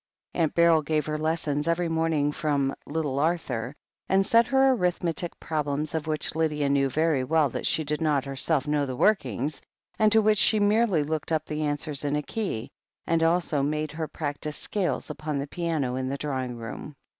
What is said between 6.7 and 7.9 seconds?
very well that she